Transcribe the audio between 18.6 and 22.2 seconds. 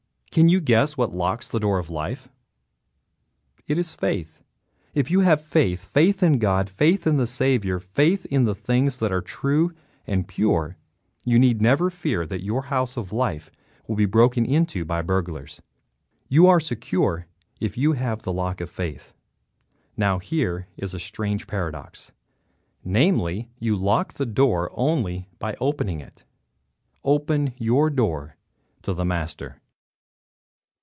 of faith. Now here is a strange paradox,